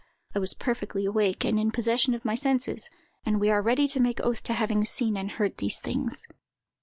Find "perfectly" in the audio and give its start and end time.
0.55-1.05